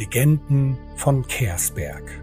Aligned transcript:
Legenden 0.00 0.78
von 0.96 1.26
Kersberg. 1.26 2.22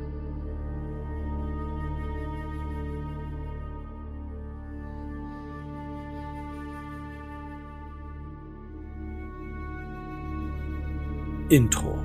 Intro 11.49 11.99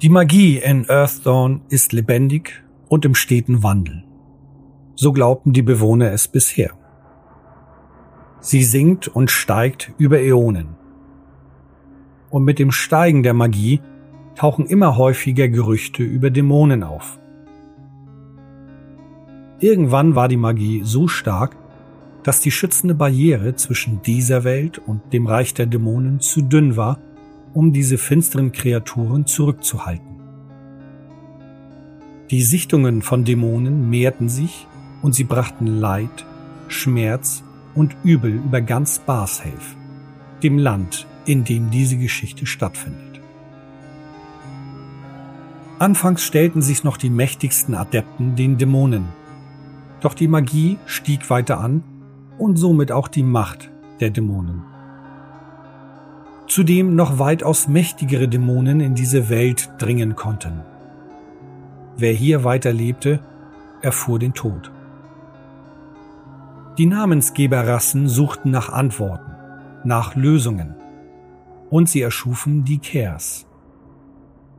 Die 0.00 0.10
Magie 0.10 0.58
in 0.58 0.88
Earthdawn 0.88 1.62
ist 1.70 1.92
lebendig 1.92 2.62
und 2.88 3.04
im 3.04 3.16
steten 3.16 3.64
Wandel. 3.64 4.04
So 4.94 5.12
glaubten 5.12 5.52
die 5.52 5.62
Bewohner 5.62 6.12
es 6.12 6.28
bisher. 6.28 6.70
Sie 8.38 8.62
sinkt 8.62 9.08
und 9.08 9.28
steigt 9.28 9.92
über 9.98 10.20
Äonen. 10.20 10.76
Und 12.30 12.44
mit 12.44 12.60
dem 12.60 12.70
Steigen 12.70 13.24
der 13.24 13.34
Magie 13.34 13.80
tauchen 14.36 14.66
immer 14.66 14.96
häufiger 14.96 15.48
Gerüchte 15.48 16.04
über 16.04 16.30
Dämonen 16.30 16.84
auf. 16.84 17.18
Irgendwann 19.58 20.14
war 20.14 20.28
die 20.28 20.36
Magie 20.36 20.82
so 20.84 21.08
stark, 21.08 21.56
dass 22.22 22.38
die 22.38 22.52
schützende 22.52 22.94
Barriere 22.94 23.56
zwischen 23.56 24.00
dieser 24.02 24.44
Welt 24.44 24.78
und 24.78 25.12
dem 25.12 25.26
Reich 25.26 25.54
der 25.54 25.66
Dämonen 25.66 26.20
zu 26.20 26.42
dünn 26.42 26.76
war 26.76 27.00
um 27.54 27.72
diese 27.72 27.98
finsteren 27.98 28.52
Kreaturen 28.52 29.26
zurückzuhalten. 29.26 30.20
Die 32.30 32.42
Sichtungen 32.42 33.02
von 33.02 33.24
Dämonen 33.24 33.88
mehrten 33.88 34.28
sich 34.28 34.66
und 35.02 35.14
sie 35.14 35.24
brachten 35.24 35.66
Leid, 35.66 36.26
Schmerz 36.68 37.42
und 37.74 37.96
Übel 38.04 38.32
über 38.32 38.60
ganz 38.60 38.98
Barshafe, 38.98 39.76
dem 40.42 40.58
Land, 40.58 41.06
in 41.24 41.44
dem 41.44 41.70
diese 41.70 41.96
Geschichte 41.96 42.44
stattfindet. 42.44 43.20
Anfangs 45.78 46.22
stellten 46.22 46.60
sich 46.60 46.84
noch 46.84 46.96
die 46.96 47.10
mächtigsten 47.10 47.74
Adepten 47.74 48.36
den 48.36 48.58
Dämonen, 48.58 49.06
doch 50.00 50.14
die 50.14 50.28
Magie 50.28 50.78
stieg 50.86 51.30
weiter 51.30 51.60
an 51.60 51.82
und 52.36 52.56
somit 52.56 52.92
auch 52.92 53.08
die 53.08 53.22
Macht 53.22 53.70
der 54.00 54.10
Dämonen 54.10 54.67
zudem 56.48 56.96
noch 56.96 57.18
weitaus 57.18 57.68
mächtigere 57.68 58.26
Dämonen 58.26 58.80
in 58.80 58.94
diese 58.94 59.28
Welt 59.28 59.70
dringen 59.78 60.16
konnten. 60.16 60.62
Wer 61.96 62.12
hier 62.12 62.42
weiterlebte, 62.44 63.20
erfuhr 63.82 64.18
den 64.18 64.32
Tod. 64.34 64.72
Die 66.78 66.86
Namensgeberrassen 66.86 68.08
suchten 68.08 68.50
nach 68.50 68.70
Antworten, 68.70 69.32
nach 69.84 70.14
Lösungen, 70.14 70.74
und 71.70 71.88
sie 71.88 72.00
erschufen 72.00 72.64
die 72.64 72.78
Kers. 72.78 73.46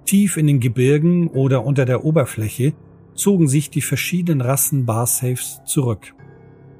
Tief 0.05 0.37
in 0.37 0.47
den 0.47 0.59
Gebirgen 0.59 1.27
oder 1.27 1.65
unter 1.65 1.85
der 1.85 2.03
Oberfläche 2.03 2.73
zogen 3.13 3.47
sich 3.47 3.69
die 3.69 3.81
verschiedenen 3.81 4.41
Rassen 4.41 4.85
Barsafes 4.85 5.61
zurück. 5.65 6.13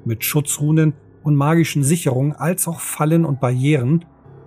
Mit 0.04 0.24
Schutzrunen 0.24 0.94
und 1.22 1.36
magischen 1.36 1.84
Sicherungen 1.84 2.32
als 2.32 2.68
auch 2.68 2.80
Fallen 2.80 3.24
und 3.24 3.40
Barrieren 3.40 4.04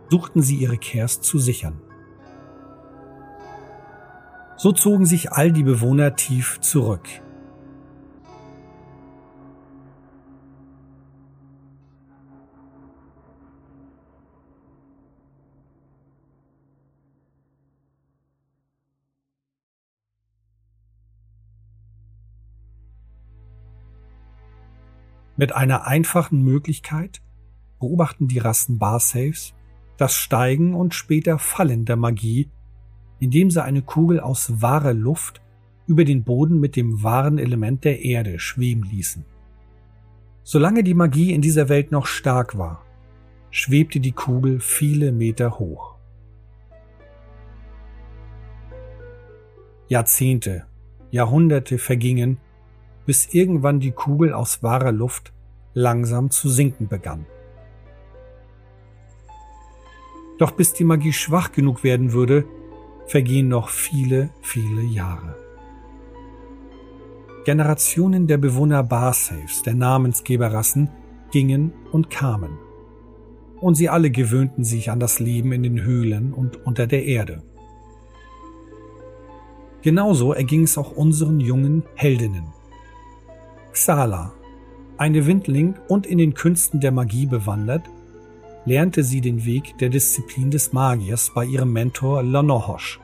suchten 0.09 0.41
sie 0.41 0.57
ihre 0.57 0.77
Kers 0.77 1.21
zu 1.21 1.39
sichern. 1.39 1.81
So 4.57 4.71
zogen 4.71 5.05
sich 5.05 5.31
all 5.31 5.51
die 5.51 5.63
Bewohner 5.63 6.15
tief 6.15 6.59
zurück. 6.61 7.07
Mit 25.35 25.53
einer 25.53 25.87
einfachen 25.87 26.43
Möglichkeit 26.43 27.21
beobachten 27.79 28.27
die 28.27 28.37
Rassen 28.39 28.77
Barsaves, 28.77 29.53
das 29.97 30.15
Steigen 30.15 30.73
und 30.73 30.93
später 30.93 31.39
Fallen 31.39 31.85
der 31.85 31.95
Magie, 31.95 32.49
indem 33.19 33.51
sie 33.51 33.63
eine 33.63 33.81
Kugel 33.81 34.19
aus 34.19 34.61
wahrer 34.61 34.93
Luft 34.93 35.41
über 35.87 36.05
den 36.05 36.23
Boden 36.23 36.59
mit 36.59 36.75
dem 36.75 37.03
wahren 37.03 37.37
Element 37.37 37.83
der 37.83 38.03
Erde 38.03 38.39
schweben 38.39 38.83
ließen. 38.83 39.25
Solange 40.43 40.83
die 40.83 40.93
Magie 40.93 41.31
in 41.31 41.41
dieser 41.41 41.69
Welt 41.69 41.91
noch 41.91 42.05
stark 42.05 42.57
war, 42.57 42.83
schwebte 43.49 43.99
die 43.99 44.11
Kugel 44.11 44.59
viele 44.59 45.11
Meter 45.11 45.59
hoch. 45.59 45.95
Jahrzehnte, 49.87 50.65
Jahrhunderte 51.11 51.77
vergingen, 51.77 52.39
bis 53.05 53.33
irgendwann 53.33 53.79
die 53.79 53.91
Kugel 53.91 54.33
aus 54.33 54.63
wahrer 54.63 54.91
Luft 54.91 55.33
langsam 55.73 56.29
zu 56.29 56.49
sinken 56.49 56.87
begann. 56.87 57.25
Doch 60.43 60.51
bis 60.51 60.73
die 60.73 60.83
Magie 60.83 61.13
schwach 61.13 61.53
genug 61.53 61.85
werden 61.85 62.11
würde, 62.11 62.43
vergehen 63.05 63.47
noch 63.47 63.69
viele, 63.69 64.29
viele 64.41 64.81
Jahre. 64.81 65.37
Generationen 67.45 68.27
der 68.27 68.37
Bewohner 68.37 68.83
Barsafes, 68.83 69.63
der 69.63 69.73
Namensgeberrassen, 69.73 70.89
gingen 71.31 71.71
und 71.93 72.09
kamen. 72.09 72.57
Und 73.61 73.75
sie 73.75 73.87
alle 73.87 74.11
gewöhnten 74.11 74.65
sich 74.65 74.91
an 74.91 74.99
das 74.99 75.21
Leben 75.21 75.53
in 75.53 75.63
den 75.63 75.81
Höhlen 75.81 76.33
und 76.33 76.65
unter 76.65 76.87
der 76.87 77.05
Erde. 77.05 77.41
Genauso 79.81 80.33
erging 80.33 80.63
es 80.63 80.77
auch 80.77 80.91
unseren 80.91 81.39
jungen 81.39 81.83
Heldinnen. 81.95 82.47
Xala, 83.71 84.33
eine 84.97 85.25
Windling 85.25 85.75
und 85.87 86.05
in 86.05 86.17
den 86.17 86.33
Künsten 86.33 86.81
der 86.81 86.91
Magie 86.91 87.27
bewandert, 87.27 87.89
lernte 88.65 89.03
sie 89.03 89.21
den 89.21 89.45
Weg 89.45 89.77
der 89.79 89.89
Disziplin 89.89 90.51
des 90.51 90.73
Magiers 90.73 91.31
bei 91.33 91.45
ihrem 91.45 91.73
Mentor 91.73 92.23
Lonohosh. 92.23 92.99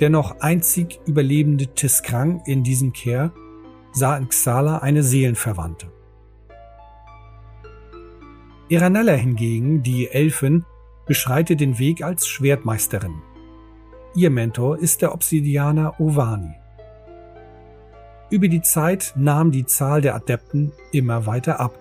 Der 0.00 0.10
noch 0.10 0.40
einzig 0.40 1.00
überlebende 1.06 1.66
Tiskrang 1.66 2.42
in 2.46 2.62
diesem 2.62 2.92
Kehr 2.92 3.32
sah 3.92 4.16
in 4.16 4.28
Xala 4.28 4.78
eine 4.78 5.02
Seelenverwandte. 5.02 5.90
Iranella 8.68 9.14
hingegen, 9.14 9.82
die 9.82 10.08
Elfin, 10.08 10.64
beschreitet 11.06 11.60
den 11.60 11.78
Weg 11.80 12.04
als 12.04 12.28
Schwertmeisterin. 12.28 13.20
Ihr 14.14 14.30
Mentor 14.30 14.78
ist 14.78 15.02
der 15.02 15.12
Obsidianer 15.12 15.98
Ovani. 15.98 16.54
Über 18.30 18.46
die 18.46 18.62
Zeit 18.62 19.12
nahm 19.16 19.50
die 19.50 19.66
Zahl 19.66 20.00
der 20.00 20.14
Adepten 20.14 20.72
immer 20.92 21.26
weiter 21.26 21.58
ab 21.58 21.79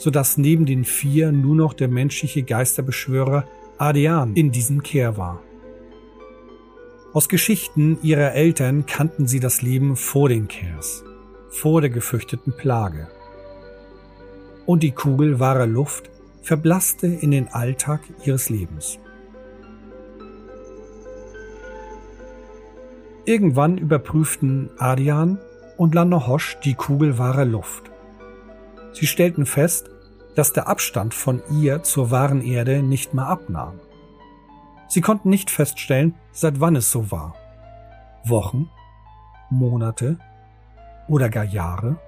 sodass 0.00 0.38
neben 0.38 0.64
den 0.64 0.84
vier 0.84 1.30
nur 1.30 1.54
noch 1.54 1.74
der 1.74 1.88
menschliche 1.88 2.42
Geisterbeschwörer 2.42 3.44
Adean 3.76 4.34
in 4.34 4.50
diesem 4.50 4.82
Kehr 4.82 5.18
war. 5.18 5.42
Aus 7.12 7.28
Geschichten 7.28 7.98
ihrer 8.02 8.32
Eltern 8.32 8.86
kannten 8.86 9.26
sie 9.26 9.40
das 9.40 9.60
Leben 9.60 9.96
vor 9.96 10.30
den 10.30 10.48
Kehrs, 10.48 11.04
vor 11.50 11.82
der 11.82 11.90
gefürchteten 11.90 12.56
Plage. 12.56 13.08
Und 14.64 14.82
die 14.82 14.92
Kugel 14.92 15.38
wahrer 15.38 15.66
Luft 15.66 16.10
verblasste 16.40 17.06
in 17.06 17.30
den 17.30 17.48
Alltag 17.48 18.00
ihres 18.24 18.48
Lebens. 18.48 18.98
Irgendwann 23.26 23.76
überprüften 23.76 24.70
Adian 24.78 25.38
und 25.76 25.94
Lanohosh 25.94 26.58
die 26.64 26.74
Kugel 26.74 27.18
wahrer 27.18 27.44
Luft. 27.44 27.90
Sie 28.92 29.06
stellten 29.06 29.46
fest, 29.46 29.90
dass 30.34 30.52
der 30.52 30.68
Abstand 30.68 31.14
von 31.14 31.42
ihr 31.50 31.82
zur 31.82 32.10
wahren 32.10 32.42
Erde 32.42 32.82
nicht 32.82 33.14
mehr 33.14 33.26
abnahm. 33.26 33.80
Sie 34.88 35.00
konnten 35.00 35.30
nicht 35.30 35.50
feststellen, 35.50 36.14
seit 36.32 36.60
wann 36.60 36.76
es 36.76 36.90
so 36.90 37.10
war. 37.10 37.34
Wochen, 38.24 38.68
Monate 39.50 40.18
oder 41.08 41.28
gar 41.28 41.44
Jahre? 41.44 41.98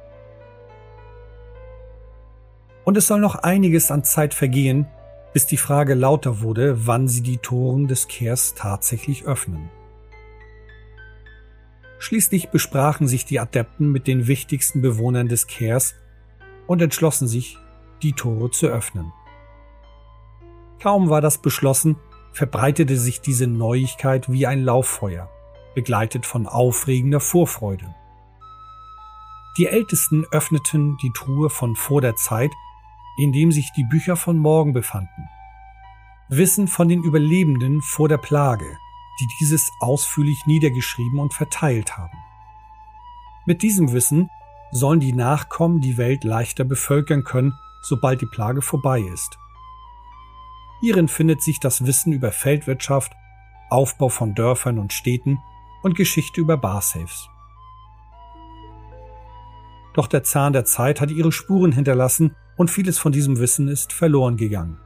Und 2.84 2.96
es 2.96 3.06
soll 3.06 3.20
noch 3.20 3.36
einiges 3.36 3.90
an 3.90 4.02
Zeit 4.02 4.34
vergehen, 4.34 4.86
bis 5.32 5.46
die 5.46 5.56
Frage 5.56 5.94
lauter 5.94 6.40
wurde, 6.40 6.86
wann 6.86 7.08
sie 7.08 7.22
die 7.22 7.38
Toren 7.38 7.86
des 7.86 8.08
Kehrs 8.08 8.54
tatsächlich 8.54 9.24
öffnen. 9.24 9.70
Schließlich 11.98 12.50
besprachen 12.50 13.06
sich 13.06 13.24
die 13.24 13.38
Adepten 13.38 13.92
mit 13.92 14.08
den 14.08 14.26
wichtigsten 14.26 14.82
Bewohnern 14.82 15.28
des 15.28 15.46
Kehrs 15.46 15.94
und 16.72 16.80
entschlossen 16.80 17.28
sich, 17.28 17.58
die 18.02 18.14
Tore 18.14 18.50
zu 18.50 18.66
öffnen. 18.66 19.12
Kaum 20.80 21.10
war 21.10 21.20
das 21.20 21.36
beschlossen, 21.36 21.96
verbreitete 22.32 22.96
sich 22.96 23.20
diese 23.20 23.46
Neuigkeit 23.46 24.32
wie 24.32 24.46
ein 24.46 24.64
Lauffeuer, 24.64 25.30
begleitet 25.74 26.24
von 26.24 26.46
aufregender 26.46 27.20
Vorfreude. 27.20 27.94
Die 29.58 29.66
Ältesten 29.66 30.24
öffneten 30.32 30.96
die 31.02 31.12
Truhe 31.14 31.50
von 31.50 31.76
vor 31.76 32.00
der 32.00 32.16
Zeit, 32.16 32.52
in 33.18 33.32
dem 33.32 33.52
sich 33.52 33.70
die 33.76 33.84
Bücher 33.84 34.16
von 34.16 34.38
morgen 34.38 34.72
befanden. 34.72 35.28
Wissen 36.30 36.68
von 36.68 36.88
den 36.88 37.02
Überlebenden 37.02 37.82
vor 37.82 38.08
der 38.08 38.16
Plage, 38.16 38.78
die 39.20 39.28
dieses 39.38 39.70
ausführlich 39.78 40.46
niedergeschrieben 40.46 41.18
und 41.18 41.34
verteilt 41.34 41.98
haben. 41.98 42.16
Mit 43.44 43.60
diesem 43.60 43.92
Wissen 43.92 44.30
sollen 44.72 45.00
die 45.00 45.12
Nachkommen 45.12 45.80
die 45.80 45.98
Welt 45.98 46.24
leichter 46.24 46.64
bevölkern 46.64 47.22
können, 47.22 47.54
sobald 47.82 48.20
die 48.20 48.26
Plage 48.26 48.62
vorbei 48.62 49.00
ist. 49.00 49.38
Hierin 50.80 51.06
findet 51.06 51.42
sich 51.42 51.60
das 51.60 51.86
Wissen 51.86 52.12
über 52.12 52.32
Feldwirtschaft, 52.32 53.12
Aufbau 53.70 54.08
von 54.08 54.34
Dörfern 54.34 54.78
und 54.78 54.92
Städten 54.92 55.38
und 55.82 55.94
Geschichte 55.94 56.40
über 56.40 56.56
Barsafes. 56.56 57.28
Doch 59.94 60.06
der 60.06 60.24
Zahn 60.24 60.52
der 60.52 60.64
Zeit 60.64 61.00
hat 61.00 61.10
ihre 61.10 61.32
Spuren 61.32 61.72
hinterlassen 61.72 62.34
und 62.56 62.70
vieles 62.70 62.98
von 62.98 63.12
diesem 63.12 63.38
Wissen 63.38 63.68
ist 63.68 63.92
verloren 63.92 64.36
gegangen. 64.36 64.78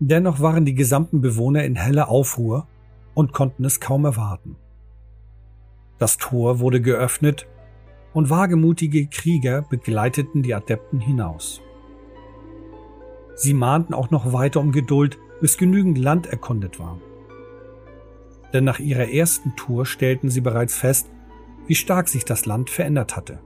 Dennoch 0.00 0.40
waren 0.40 0.64
die 0.64 0.74
gesamten 0.74 1.20
Bewohner 1.20 1.64
in 1.64 1.76
heller 1.76 2.08
Aufruhr 2.08 2.66
und 3.14 3.32
konnten 3.32 3.64
es 3.64 3.80
kaum 3.80 4.04
erwarten. 4.04 4.56
Das 5.98 6.16
Tor 6.16 6.58
wurde 6.58 6.80
geöffnet 6.80 7.46
und 8.14 8.30
wagemutige 8.30 9.06
Krieger 9.08 9.62
begleiteten 9.62 10.42
die 10.42 10.54
Adepten 10.54 11.00
hinaus. 11.00 11.60
Sie 13.34 13.52
mahnten 13.52 13.92
auch 13.92 14.10
noch 14.10 14.32
weiter 14.32 14.60
um 14.60 14.72
Geduld, 14.72 15.18
bis 15.40 15.58
genügend 15.58 15.98
Land 15.98 16.26
erkundet 16.26 16.78
war. 16.78 16.98
Denn 18.52 18.64
nach 18.64 18.78
ihrer 18.78 19.08
ersten 19.08 19.56
Tour 19.56 19.84
stellten 19.84 20.30
sie 20.30 20.40
bereits 20.40 20.76
fest, 20.76 21.10
wie 21.66 21.74
stark 21.74 22.08
sich 22.08 22.24
das 22.24 22.46
Land 22.46 22.70
verändert 22.70 23.16
hatte. 23.16 23.40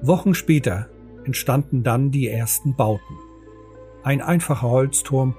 Wochen 0.00 0.32
später 0.32 0.88
entstanden 1.24 1.82
dann 1.82 2.10
die 2.10 2.28
ersten 2.28 2.74
Bauten. 2.74 3.18
Ein 4.02 4.22
einfacher 4.22 4.70
Holzturm, 4.70 5.34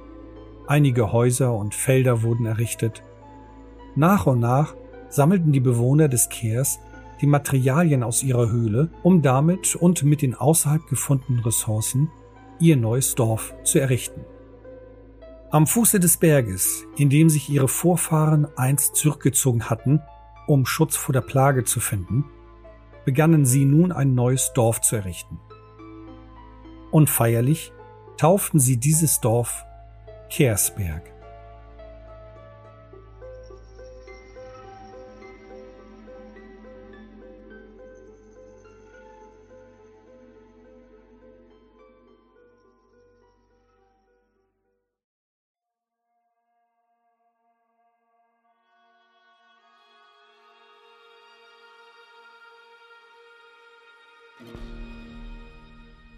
einige 0.68 1.12
Häuser 1.12 1.56
und 1.56 1.74
Felder 1.74 2.22
wurden 2.22 2.46
errichtet. 2.46 3.02
Nach 3.96 4.28
und 4.28 4.40
nach 4.40 4.76
sammelten 5.10 5.52
die 5.52 5.60
Bewohner 5.60 6.10
des 6.10 6.30
Kehrs 6.30 6.80
die 7.22 7.28
Materialien 7.28 8.04
aus 8.04 8.24
ihrer 8.24 8.50
Höhle, 8.50 8.90
um 9.04 9.22
damit 9.22 9.76
und 9.76 10.04
mit 10.04 10.22
den 10.22 10.36
außerhalb 10.36 10.88
gefundenen 10.88 11.42
Ressourcen 11.44 12.10
ihr 12.60 12.78
neues 12.78 13.16
Dorf 13.16 13.54
zu 13.64 13.80
errichten. 13.80 14.26
Am 15.52 15.66
Fuße 15.66 16.00
des 16.00 16.18
Berges, 16.18 16.86
in 16.98 17.10
dem 17.10 17.30
sich 17.30 17.50
ihre 17.50 17.68
Vorfahren 17.68 18.48
einst 18.56 18.96
zurückgezogen 18.96 19.70
hatten, 19.70 20.02
um 20.48 20.66
Schutz 20.66 20.96
vor 20.96 21.14
der 21.14 21.22
Plage 21.22 21.64
zu 21.64 21.80
finden, 21.80 22.26
begannen 23.06 23.46
sie 23.46 23.66
nun 23.66 23.92
ein 23.92 24.14
neues 24.14 24.52
Dorf 24.54 24.82
zu 24.82 24.96
errichten. 24.96 25.40
Und 26.92 27.10
feierlich 27.10 27.72
tauften 28.18 28.60
sie 28.60 28.78
dieses 28.78 29.22
Dorf 29.22 29.64
Kersberg. 30.30 31.19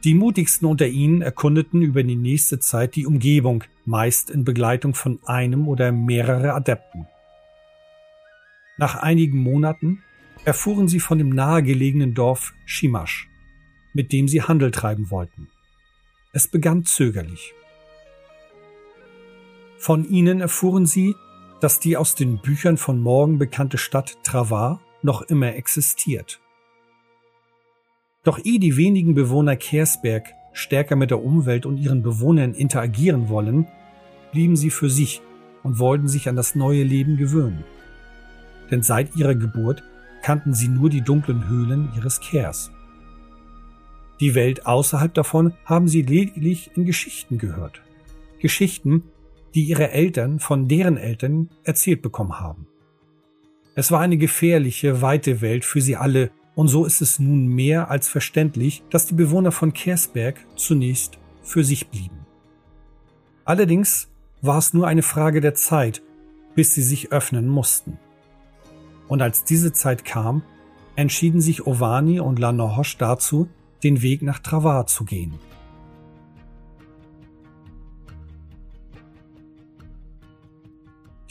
Die 0.03 0.15
mutigsten 0.15 0.67
unter 0.67 0.87
ihnen 0.87 1.21
erkundeten 1.21 1.81
über 1.81 2.03
die 2.03 2.15
nächste 2.15 2.59
Zeit 2.59 2.95
die 2.95 3.05
Umgebung, 3.05 3.63
meist 3.85 4.31
in 4.31 4.43
Begleitung 4.43 4.95
von 4.95 5.19
einem 5.25 5.67
oder 5.67 5.91
mehrere 5.91 6.53
Adepten. 6.53 7.07
Nach 8.77 8.95
einigen 8.95 9.37
Monaten 9.37 10.01
erfuhren 10.43 10.87
sie 10.87 10.99
von 10.99 11.19
dem 11.19 11.29
nahegelegenen 11.29 12.15
Dorf 12.15 12.53
Shimash, 12.65 13.29
mit 13.93 14.11
dem 14.11 14.27
sie 14.27 14.41
Handel 14.41 14.71
treiben 14.71 15.11
wollten. 15.11 15.49
Es 16.33 16.47
begann 16.47 16.83
zögerlich. 16.83 17.53
Von 19.77 20.09
ihnen 20.09 20.41
erfuhren 20.41 20.87
sie, 20.87 21.15
dass 21.59 21.79
die 21.79 21.95
aus 21.95 22.15
den 22.15 22.41
Büchern 22.41 22.77
von 22.77 22.99
morgen 22.99 23.37
bekannte 23.37 23.77
Stadt 23.77 24.17
Travar 24.23 24.81
noch 25.03 25.21
immer 25.21 25.55
existiert. 25.55 26.39
Doch 28.23 28.39
ehe 28.43 28.59
die 28.59 28.77
wenigen 28.77 29.15
Bewohner 29.15 29.55
Kersberg 29.55 30.33
stärker 30.53 30.95
mit 30.95 31.09
der 31.09 31.23
Umwelt 31.23 31.65
und 31.65 31.77
ihren 31.77 32.03
Bewohnern 32.03 32.53
interagieren 32.53 33.29
wollen, 33.29 33.67
blieben 34.31 34.55
sie 34.55 34.69
für 34.69 34.89
sich 34.89 35.21
und 35.63 35.79
wollten 35.79 36.07
sich 36.07 36.29
an 36.29 36.35
das 36.35 36.55
neue 36.55 36.83
Leben 36.83 37.17
gewöhnen. 37.17 37.63
Denn 38.69 38.83
seit 38.83 39.15
ihrer 39.15 39.35
Geburt 39.35 39.83
kannten 40.21 40.53
sie 40.53 40.67
nur 40.67 40.89
die 40.89 41.01
dunklen 41.01 41.49
Höhlen 41.49 41.89
ihres 41.95 42.19
Kers. 42.19 42.71
Die 44.19 44.35
Welt 44.35 44.67
außerhalb 44.67 45.13
davon 45.13 45.53
haben 45.65 45.87
sie 45.87 46.03
lediglich 46.03 46.69
in 46.75 46.85
Geschichten 46.85 47.39
gehört. 47.39 47.81
Geschichten, 48.39 49.03
die 49.55 49.63
ihre 49.63 49.91
Eltern 49.91 50.39
von 50.39 50.67
deren 50.67 50.97
Eltern 50.97 51.49
erzählt 51.63 52.03
bekommen 52.03 52.39
haben. 52.39 52.67
Es 53.73 53.91
war 53.91 53.99
eine 53.99 54.17
gefährliche, 54.17 55.01
weite 55.01 55.41
Welt 55.41 55.65
für 55.65 55.81
sie 55.81 55.95
alle 55.95 56.29
und 56.55 56.67
so 56.67 56.85
ist 56.85 57.01
es 57.01 57.19
nun 57.19 57.47
mehr 57.47 57.89
als 57.89 58.09
verständlich, 58.09 58.83
dass 58.89 59.05
die 59.05 59.13
Bewohner 59.13 59.51
von 59.51 59.73
Kersberg 59.73 60.35
zunächst 60.55 61.17
für 61.43 61.63
sich 61.63 61.89
blieben. 61.89 62.25
Allerdings 63.45 64.09
war 64.41 64.57
es 64.57 64.73
nur 64.73 64.87
eine 64.87 65.03
Frage 65.03 65.41
der 65.41 65.55
Zeit, 65.55 66.01
bis 66.55 66.73
sie 66.73 66.81
sich 66.81 67.11
öffnen 67.11 67.47
mussten. 67.47 67.97
Und 69.07 69.21
als 69.21 69.43
diese 69.43 69.73
Zeit 69.73 70.05
kam, 70.05 70.43
entschieden 70.95 71.41
sich 71.41 71.65
Ovani 71.65 72.19
und 72.19 72.39
Lanohosh 72.39 72.97
dazu, 72.97 73.47
den 73.83 74.01
Weg 74.01 74.21
nach 74.21 74.39
Travar 74.39 74.87
zu 74.87 75.05
gehen. 75.05 75.33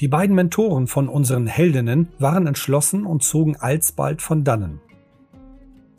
Die 0.00 0.08
beiden 0.08 0.34
Mentoren 0.34 0.86
von 0.86 1.08
unseren 1.08 1.46
Heldinnen 1.46 2.08
waren 2.18 2.46
entschlossen 2.46 3.04
und 3.04 3.22
zogen 3.22 3.56
alsbald 3.56 4.22
von 4.22 4.44
dannen. 4.44 4.80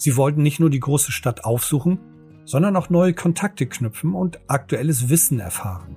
Sie 0.01 0.17
wollten 0.17 0.41
nicht 0.41 0.59
nur 0.59 0.71
die 0.71 0.79
große 0.79 1.11
Stadt 1.11 1.45
aufsuchen, 1.45 1.99
sondern 2.43 2.75
auch 2.75 2.89
neue 2.89 3.13
Kontakte 3.13 3.67
knüpfen 3.67 4.15
und 4.15 4.39
aktuelles 4.47 5.09
Wissen 5.09 5.39
erfahren. 5.39 5.95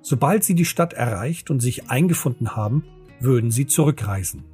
Sobald 0.00 0.42
sie 0.42 0.54
die 0.54 0.64
Stadt 0.64 0.94
erreicht 0.94 1.50
und 1.50 1.60
sich 1.60 1.90
eingefunden 1.90 2.56
haben, 2.56 2.82
würden 3.20 3.50
sie 3.50 3.66
zurückreisen. 3.66 4.44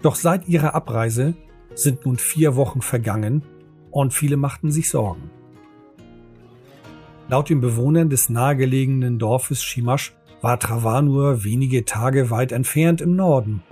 Doch 0.00 0.14
seit 0.14 0.48
ihrer 0.48 0.74
Abreise 0.74 1.34
sind 1.74 2.06
nun 2.06 2.16
vier 2.16 2.56
Wochen 2.56 2.80
vergangen 2.80 3.42
und 3.90 4.14
viele 4.14 4.38
machten 4.38 4.72
sich 4.72 4.88
Sorgen. 4.88 5.28
Laut 7.28 7.50
den 7.50 7.60
Bewohnern 7.60 8.08
des 8.08 8.30
nahegelegenen 8.30 9.18
Dorfes 9.18 9.62
Shimash 9.62 10.16
war 10.40 10.58
Travar 10.58 11.02
nur 11.02 11.44
wenige 11.44 11.84
Tage 11.84 12.30
weit 12.30 12.52
entfernt 12.52 13.02
im 13.02 13.14
Norden 13.14 13.62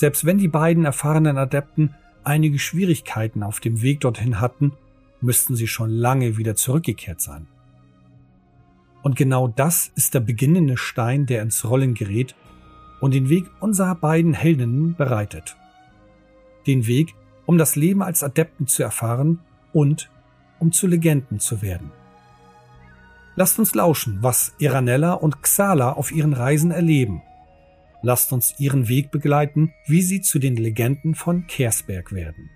selbst 0.00 0.24
wenn 0.24 0.38
die 0.38 0.48
beiden 0.48 0.86
erfahrenen 0.86 1.36
Adepten 1.36 1.94
einige 2.24 2.58
Schwierigkeiten 2.58 3.42
auf 3.42 3.60
dem 3.60 3.82
Weg 3.82 4.00
dorthin 4.00 4.40
hatten, 4.40 4.72
müssten 5.20 5.56
sie 5.56 5.66
schon 5.66 5.90
lange 5.90 6.38
wieder 6.38 6.54
zurückgekehrt 6.54 7.20
sein. 7.20 7.46
Und 9.02 9.14
genau 9.14 9.46
das 9.46 9.92
ist 9.96 10.14
der 10.14 10.20
beginnende 10.20 10.78
Stein, 10.78 11.26
der 11.26 11.42
ins 11.42 11.68
Rollen 11.68 11.92
gerät 11.92 12.34
und 13.02 13.12
den 13.12 13.28
Weg 13.28 13.44
unserer 13.60 13.94
beiden 13.94 14.32
Heldinnen 14.32 14.94
bereitet. 14.94 15.58
Den 16.66 16.86
Weg, 16.86 17.14
um 17.44 17.58
das 17.58 17.76
Leben 17.76 18.02
als 18.02 18.22
Adepten 18.22 18.66
zu 18.66 18.82
erfahren 18.82 19.40
und 19.74 20.08
um 20.60 20.72
zu 20.72 20.86
Legenden 20.86 21.40
zu 21.40 21.60
werden. 21.60 21.90
Lasst 23.36 23.58
uns 23.58 23.74
lauschen, 23.74 24.22
was 24.22 24.54
Iranella 24.56 25.12
und 25.12 25.42
Xala 25.42 25.92
auf 25.92 26.10
ihren 26.10 26.32
Reisen 26.32 26.70
erleben 26.70 27.20
Lasst 28.02 28.32
uns 28.32 28.54
ihren 28.58 28.88
Weg 28.88 29.10
begleiten, 29.10 29.72
wie 29.86 30.02
sie 30.02 30.20
zu 30.20 30.38
den 30.38 30.56
Legenden 30.56 31.14
von 31.14 31.46
Kersberg 31.46 32.12
werden. 32.12 32.50